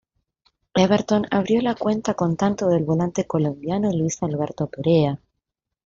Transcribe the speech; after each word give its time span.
Everton 0.73 1.27
abrió 1.29 1.61
la 1.61 1.75
cuenta 1.75 2.15
con 2.15 2.35
tanto 2.35 2.67
del 2.69 2.83
volante 2.85 3.27
colombiano 3.27 3.91
Luis 3.91 4.23
Alberto 4.23 4.65
Perea. 4.65 5.19